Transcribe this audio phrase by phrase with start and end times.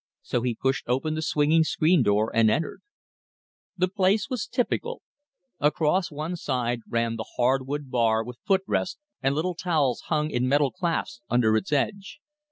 [0.23, 2.81] So he pushed open the swinging screen door and entered.
[3.77, 5.03] The place was typical.
[5.59, 10.31] Across one side ran the hard wood bar with foot rest and little towels hung
[10.31, 12.19] in metal clasps under its edge.